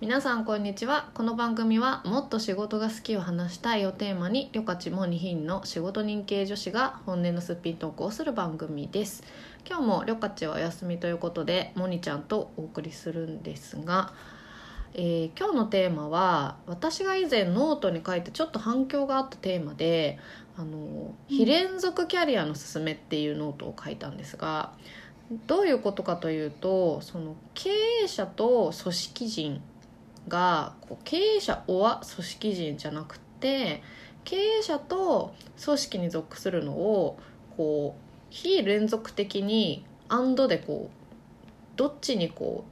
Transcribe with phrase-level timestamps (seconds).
[0.00, 1.10] 皆さんこんにちは。
[1.12, 9.24] この番組はもっと仕事が好きを話したいをテーマにりょかちともにの仕事人系女子が本音のすっぴんトークをする番組です。
[9.68, 14.12] 今日もりょかちはお休みということでもにちゃんとお送りするんですが、
[14.94, 20.20] えー今日のテーマは私が以前ノートに書いてちょっと反響があったテーマで
[20.56, 24.70] あの非連続キャリアのすすめっていうノートを書いたんですが
[25.48, 27.70] どういうことかというとその経
[28.04, 29.62] 営者と組織人
[30.28, 33.82] がこう経営者おは組織人じゃなくて
[34.24, 37.18] 経営者と組織に属するのを
[37.56, 42.64] こう非連続的に and でこうどっちにこ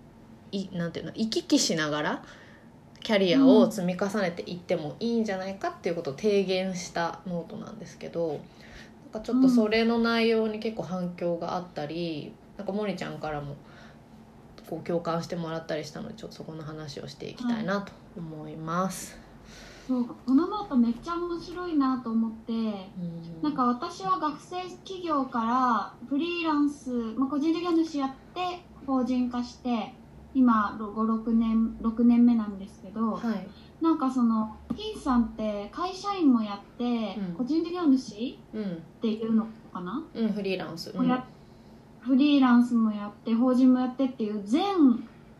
[0.52, 2.24] ういなんていうの行き来しながら
[3.00, 8.40] キャリアを積み重ねていってもいいんじゃないかっていうことを提言したノートなんですけどなん
[9.12, 13.54] かちょっとそれの内容に結構反響があったり、なんかモニちゃんからも
[14.68, 19.26] こう共感してもらったりしたのでちょっとそこの話をしていきたいなと思います。
[19.86, 23.42] そうこのノートめっちゃ面白いなと思ってうん。
[23.42, 29.94] なんか私は学生企業からフリーランス、まあ、個人事業主やって法人化して
[30.34, 33.46] 今56年6年目なんですけどはい、
[33.80, 37.34] なんかその金さんって会社員もやって、うん。
[37.36, 38.66] 個人事業主うん、っ
[39.00, 40.90] ていうのかな、うん、フリーランス。
[40.90, 41.24] うん、もや
[42.06, 44.62] フリーランスもやって法人もやってっていう全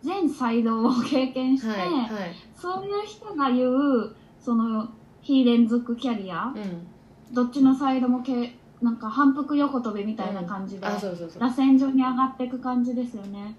[0.02, 4.88] 全サイドを経験して、はい、はい、そういう人が言うその
[5.22, 6.86] 非連続キャリア、うん、
[7.34, 10.86] どっちのサイドもけなんか反復横跳びみたいな感じで。
[10.86, 13.56] 螺旋状に上がっていく感じですよね。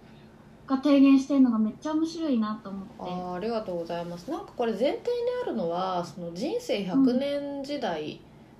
[0.68, 2.94] が提言してるのがめっちゃ面白いなと思って。
[3.00, 4.30] あーありがとうございます。
[4.30, 5.00] なんかこれ前提に
[5.44, 8.20] あるのはその人生100年時代っ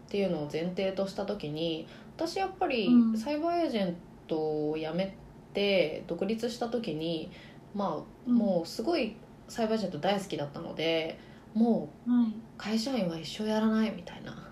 [0.10, 3.18] ていうのを前提とした時に、私やっぱりうん。
[3.18, 3.96] サイバーエージェン
[4.28, 4.38] ト
[4.72, 5.16] を辞め
[5.54, 7.32] て独立した時に
[7.74, 8.36] まあうん。
[8.36, 9.16] もうすごい
[9.48, 11.20] サイバーエージェント大好きだったので
[11.54, 12.34] もうはい。
[12.58, 14.48] 会社員は一生やらないみたいな。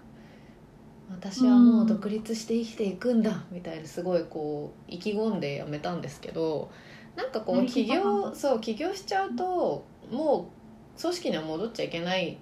[1.10, 6.72] 私はもう独立して生きていくんだみたいなすごいこう意気込んで辞めたんですけど
[7.16, 10.50] なんかこう起業そう起業しちゃうとも
[10.98, 12.38] う組織には戻っちゃいけない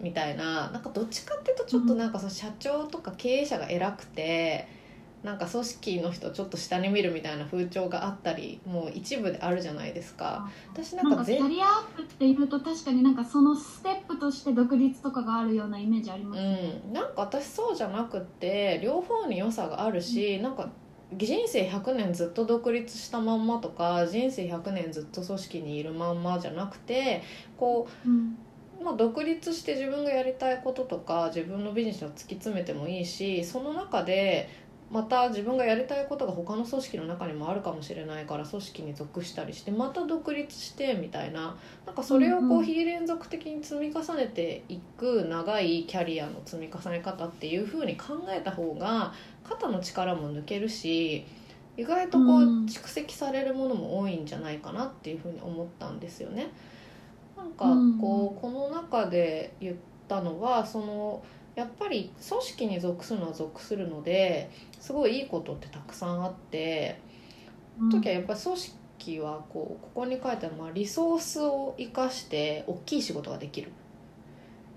[0.00, 4.68] みたいななんかどっちかっていうとちょっとなんかその社長とか経営者が偉くて
[5.22, 10.48] なんか組織の人ちょっと下に見るみたいな風潮があったりもう一部であるじゃないですか。
[10.72, 20.68] 私ななんんかキャリアアップっていうと確かになんかそのステップとして独立とかがあるようなイメージありますね、うん、なんか私そうじゃなくって両方に良さがあるし、なんか
[21.16, 27.22] 人生100年ずっと独立したまんまとか人生100年ずっと組織にいるまんまじゃなくて
[27.56, 28.36] こうん。
[28.80, 34.48] う、まあ、独立して自分がやりたいこととか自分のビジネスを突き詰めてもいいしその中で
[34.90, 49.12] また自分がやりたいことが他の組織の中にもあるかもしれないから組織に属したりしてまた独立してみたいななんかそれをこうん非連続的に積み重ねていく長いキャリアの積み重ね方っていう風に考えた方が
[49.44, 51.26] 肩の力も抜けるし
[51.76, 52.66] 意外とこううん。
[52.66, 56.50] 蓄積されるものも多いんじゃないかなっていう風に思ったんですよね。
[57.36, 57.98] なんかうん。
[57.98, 59.76] こうこの中で言っ
[60.08, 61.22] たのはその
[61.58, 64.48] やっぱり組織に属するのは属するので
[64.78, 67.00] すごいいいことってたくさんあって
[67.80, 67.90] うん。
[67.90, 73.72] 時はやっぱり組織はこうここに書いてあるのはリソースを生かして大きい仕事ができる。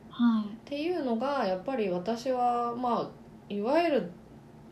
[0.09, 0.47] はい。
[0.47, 3.09] っていうのがやっぱり私はまあ
[3.47, 4.12] いわゆる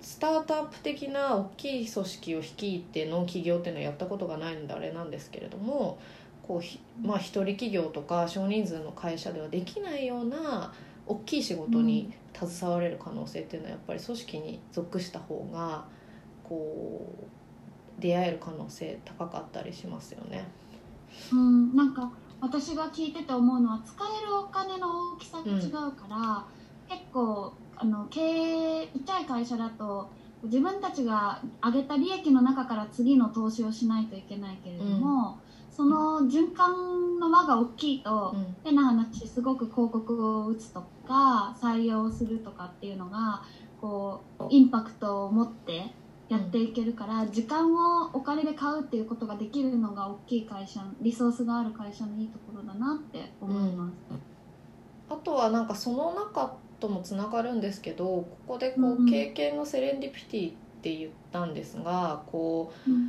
[0.02, 6.00] スタートアップ的な大きい組織を率いての起業っていうのはやったことがないのであれなんですけれども
[6.42, 10.74] こうひまあ一人企業とか少人数の会社ではできないような
[11.09, 15.84] 大きい仕事に携われる可能性っていうのはやっぱり組織に属した方が
[16.44, 17.12] こ
[17.97, 20.46] う出会える可能性高かったりしますよね。
[21.34, 26.46] うん、なんか私が聞いてて思うのは使えるお金の大きさが違うから、
[26.88, 30.09] 結構あの経営ちっちゃい会社だと
[30.44, 35.40] 自分たちが上げた利益の中から次の投資をしないといけないけれども、
[35.79, 38.56] その循環の輪が大きいと、うん。
[38.65, 43.44] 変な話すごく広告を打つとか採用するとかっていうのが
[43.80, 45.86] こうインパクトを持って
[46.27, 53.94] やっていけるから、時間をお金で買うっていうことができるのが大きい会社リソースがある会社のいいところだなって思います。
[55.09, 59.06] あとはなんかその中ともつながるんですけどここでこうんううん。
[59.09, 63.06] 経験のセレンディピティって言ったんですがこうんうんう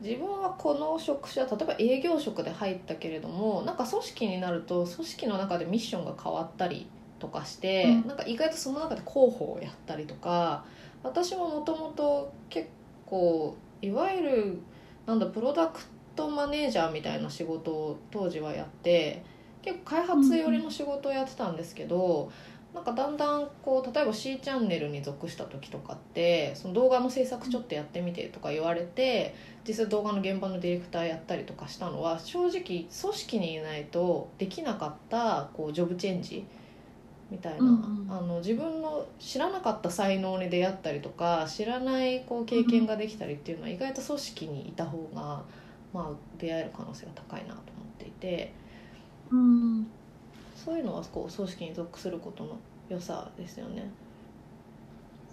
[0.00, 6.86] 自分はこの職種は例えば営業職で入ったけれどもなんか組織になると組織の中でミッションが変わったり
[7.18, 8.08] とかして、うん。
[8.08, 10.64] なんか意外とその中で広報をやったりとか
[11.02, 12.68] 私ももともと結
[13.06, 14.58] 構いわゆる
[15.06, 15.80] なんだプロダク
[16.14, 19.22] トマネージャーみたいな仕事を当時はやって
[19.62, 22.30] 結構開発寄りの仕事をやってたんですけど、
[22.74, 29.34] なんかだんだんこう例えば C チャンネルに属した時とかってその動画の制作ちょっとやってみてとか言われて
[29.66, 36.44] 実際動画の現場のディレクターやったりとかしたのは正直組織にいないとできなかったこうジョブチェンジ
[37.30, 38.06] みたいな、うんうん。
[38.10, 45.42] あの自分の知らなかった才能に出会ったりとか知らないこう経験ができたりっていうのは意外と組織にいた方が、
[45.92, 48.52] まあ、出会える可能性が高いなと思っていて。
[49.30, 49.86] うん
[50.64, 52.58] そういうのはこう組織に属することの
[52.88, 53.88] 良さですよね。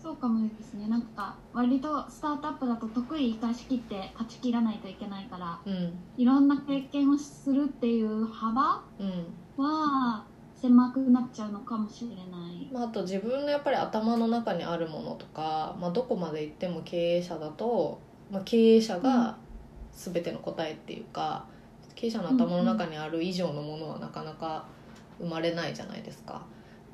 [0.01, 9.25] そうかもですねなんか割とスタートアップだと得意生かしきって勝ち切らないといけないからうんいろんな経験をするっていう幅うん
[9.57, 10.23] は
[10.53, 12.67] 狭くなっちゃうのかもしれない。
[12.71, 17.99] まあ、あと自分のやっぱり頭の中にあるものとか、まあ、どこまで行っても経営者だと、
[18.31, 19.37] まあ、経営者が
[19.91, 21.45] 全ての答えっていうか、
[21.95, 24.65] 経営者の頭の中にある以上のものはなかなか
[25.19, 26.45] 生まれないじゃないですか。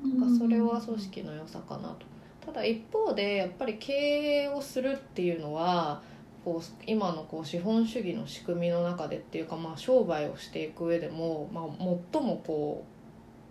[0.02, 2.06] なんかそれは組織の良さかなと。
[2.44, 6.02] ただ一方でやっぱり経営をするっていうのは
[6.44, 11.64] こう今のこう資本主義の仕組みの中でっていうか、まあ、商売をしていく上でも、まあ、
[12.12, 12.84] 最もこ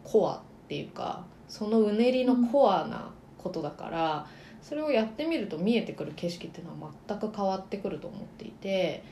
[0.06, 4.28] うコアっていうかそのうねりのコアなことだから、
[4.62, 9.04] それをやってみると見えてくる景色っていうのは全く変わってくると思っていて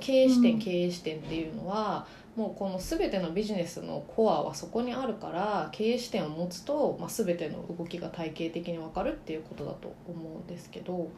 [0.00, 2.06] 経営視点、うん経営視点っていうのは
[2.38, 11.08] もうこの全てのビジネスのコアはそこにあるから経営視点を持つと、まあ、全ての動きが体系的に分かるっていうことだと思うんですけど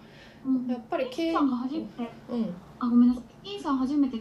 [0.47, 0.67] うん。
[0.67, 1.87] やっぱり経営金さんが初めて
[2.31, 2.55] うん。
[2.79, 3.25] あごめんなさい。
[3.45, 4.17] 金さん初めて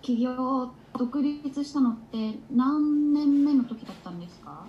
[0.00, 4.64] 起業を独立したのって何年目の時だったんですか？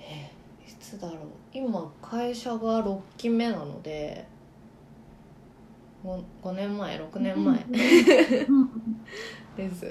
[0.00, 1.18] えーいつだろう。
[1.52, 4.26] 今会社が6期目なので
[6.02, 7.62] 5, 5年前6年前。
[7.68, 8.70] うんうん
[9.56, 9.86] です、そ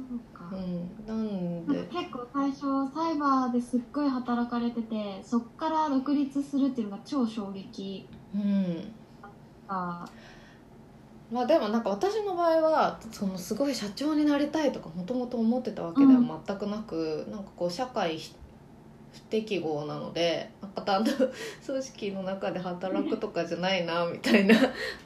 [0.00, 0.48] うか。
[0.52, 2.60] う、ん、なんなんでか結構最初
[2.94, 8.94] サイバーですっごい働かれててそっから独立するっていうのが超衝撃うん。
[9.68, 10.08] が
[11.30, 18.18] まあでもなんか私の場合はそのすごい社長になりたいとかもともと思ってたわけでは全くなく、なんかこう社会
[19.12, 21.32] 不適合なのでなんか単なる
[21.64, 24.56] 組織の中で働くとかじゃないなみたいな。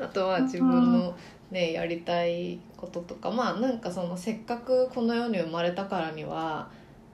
[0.01, 1.15] あとは自分の、
[1.55, 6.69] ね、やりたいこととかまあなんかそのせっかくこの世に生まれたからには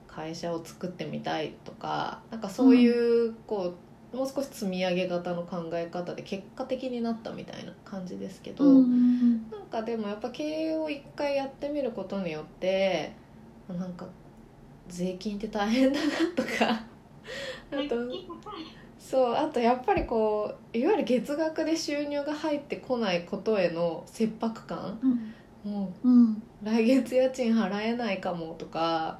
[0.08, 2.88] 会社を作ってみたいとかなんかそうい
[3.28, 3.74] うこ
[4.14, 13.12] う、もう少し積み上げ型の考え方で結果的になったみたいな感じですけど、うんなんかでもやっぱ経営を一回やってみることによって
[13.68, 14.06] なんか
[14.88, 16.82] 税金って大変だなとか
[17.70, 17.94] あと
[19.00, 25.00] そうあとやっぱりこういわゆる月額で収入が入ってこないことへの切迫感。
[25.02, 25.34] うん。
[25.72, 26.32] もうん。
[26.34, 29.18] う来月家賃払えないかもとか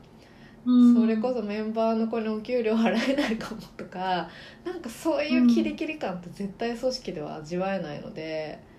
[0.67, 0.95] うん。
[0.95, 4.29] それこそメンバーの子にお給料払えないかもとか
[4.65, 8.59] なんかそういうキリキリ感って絶対組織では味わえないので。
[8.63, 8.71] はい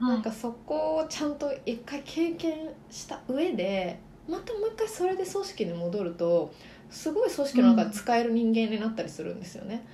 [0.00, 6.52] なんかそこをちゃんと一回経験した上でまたもう一回それで組織に戻ると
[6.88, 9.84] すごい組織の中で使える人間になったりするんですよね、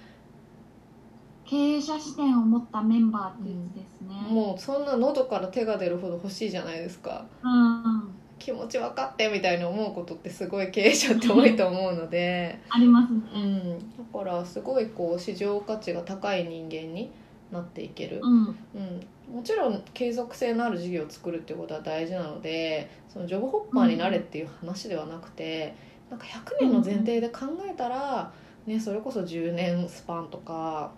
[1.47, 7.27] 経営者視点を持ったメンバーってやつですね、もうそんな喉から手が出るほど欲しいじゃないですか。
[7.43, 7.85] うん。
[7.85, 13.21] うん気持ち分かってみたいに思うことってすごい経営者って多いと思うので、 ありますね。
[13.35, 17.11] うん、だからすごいこう市場価値が高い人間に
[17.50, 18.57] なっていける、うん。
[18.75, 25.75] うん、もちろん継続性のある事業を作るっていうことは大事なのでそのジョブホッパーになれっていう話ではなくて、
[26.11, 28.33] なんか100年の前提で考えたら、
[28.67, 30.93] ね、それこそ10年スパンとか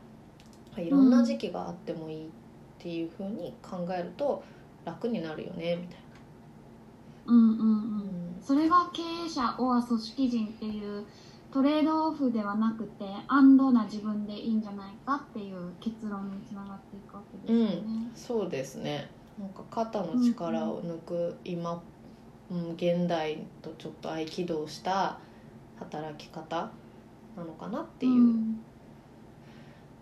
[0.76, 2.30] いろんな時期があってもいいっ
[2.78, 4.42] ていうふうに考えると
[4.84, 5.98] 楽になるよねみたい
[7.26, 7.64] うんうんうな。
[7.64, 11.04] んそれが経営者 or 組織人っていう
[11.50, 18.10] トレードオフではなくてアンドな自分でいいんじゃないかっていう結論につながっていくわけですよね。
[18.14, 21.82] そうですねなんか肩の力を抜く今、
[22.50, 25.18] うん、現代とちょっと合気道した
[25.78, 26.70] 働き方
[27.36, 28.60] なのかなっていう、うん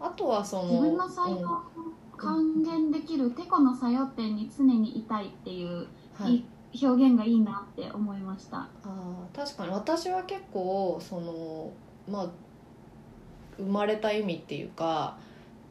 [0.01, 1.63] あとはその自分の才能を
[2.17, 5.87] 還元できるてこの作用点に常にいたいっていう、うん。
[6.15, 6.35] はい。
[6.37, 6.45] い
[6.83, 8.59] 表現がいいなって思いました。
[8.59, 9.73] あー確かに。
[9.73, 11.71] 私は結構その
[12.09, 12.29] まあ
[13.57, 15.17] 生まれた意味っていうか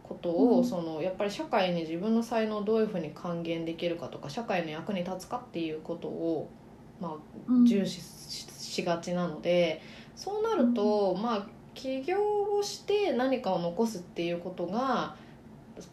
[0.04, 0.66] ことを、うん。
[0.66, 6.50] そのやっぱり社会に自分の才能をどういうふうに還元できるかとか社会の役に立つかっていうことを、
[7.00, 7.14] まあ、
[7.48, 7.66] うん。
[7.66, 9.82] 重視ししがちなので
[10.16, 12.18] そうなると、まあ起業
[12.58, 15.16] をして何かを残すっていうことが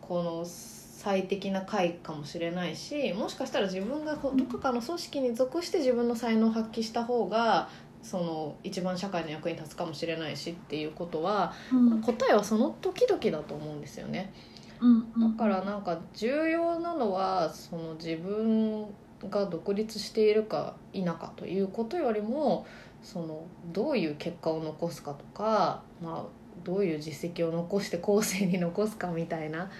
[0.01, 7.69] この最適な回かもしれないしもしかしたら自分がどこかの組織に属して自分の才能を発揮した方が
[8.03, 12.01] その一番社会の役に立つかもしれないしっていうことはうん。
[12.01, 14.33] 答えはその時々だと思うんですよね。
[14.81, 15.37] うん。
[15.37, 18.87] だからなんか重要なのはその自分
[19.31, 22.67] が独立しているか否かということよりも
[23.03, 26.25] そのどういう結果を残すかとか、まあ、
[26.65, 29.71] どういう実績を残して後世に残すかみたいな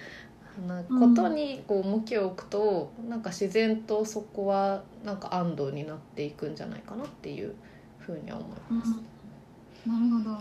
[0.67, 7.55] なことにこう向きを置くと、なんか自然とそこはなんか安堵になっていくんじゃないかなっていう
[7.97, 8.91] ふうには思います。
[9.87, 10.37] なるほど。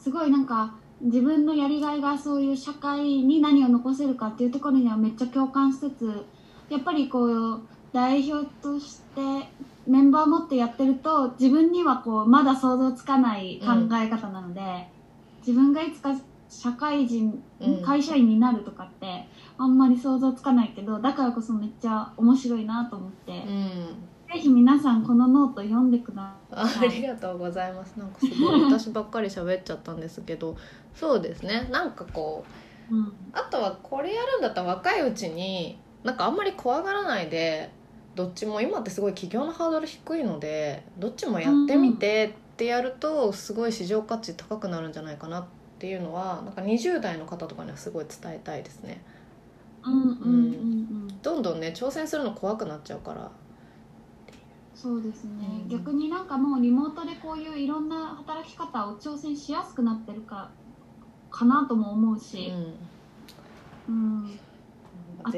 [0.00, 0.30] すごい。
[0.30, 6.24] なんか自分のやりがいがそういう社会に何を残せるかっていうところにはめっちゃ共感しつつ
[6.70, 9.20] やっぱりこう代表として
[9.88, 14.86] メンバーを持ってやってると自分にはこうまだ想像つかない考え方なので、
[15.40, 16.14] 自分がいつか
[16.48, 19.26] 社会人、うん会社員になるとかって
[19.56, 24.04] あんまり想像つかないけどだからこそめっちゃ面白いなと思って、うん。
[24.32, 27.94] ぜひ皆さんこのノート読んでくだあありがとうございます。
[27.98, 30.56] なんかすごい私ばっかり喋っちゃったんですけど。
[30.94, 31.68] そうですね。
[31.70, 32.44] なんかこ
[32.90, 33.12] ううん。
[33.32, 37.70] あとはこれやるんだったら若いうちになんかあんまり怖がらないで
[38.18, 45.46] どっちも今ってすごい起業のハードル低いのでどっちもやってみてってやるとすごい市場価値高くなるんじゃないかなっ
[45.78, 49.04] ていうのはなんか20代の方とかにはすごい伝えたいですね。
[49.84, 50.14] うんうんうんう
[51.04, 53.30] んどんどんね挑戦するの怖くなっちゃうから。
[54.74, 55.30] そうですね、
[55.62, 55.68] うん。
[55.68, 60.50] 逆になんかもうリモートでこういういろんな働き方を挑戦しやすくなってるか
[61.30, 62.64] かなとも思ううし、んうん。
[62.64, 62.97] ぜ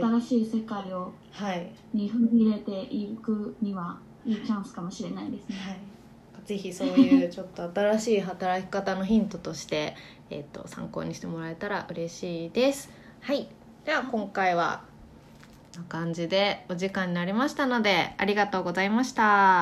[0.00, 5.56] 新しい世界をはいに踏み入れていくにはいいチャンスかもしれないですね。
[6.34, 9.94] はい、ぜひそういうちょっと新しい働き方のヒントとして、
[10.30, 12.90] えっと参考にしてもらえたら嬉しいです。
[13.20, 13.48] はい、
[13.84, 14.82] では今回は
[15.74, 19.58] こんな感じでお時間になりましたのでありがとうございました。